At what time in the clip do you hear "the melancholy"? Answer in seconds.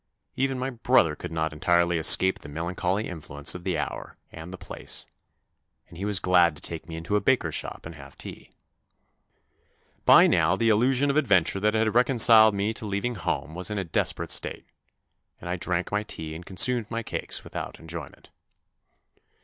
2.53-3.07